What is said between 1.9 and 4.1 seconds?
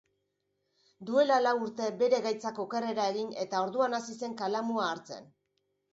bere gaitzak okerrera egin eta orduan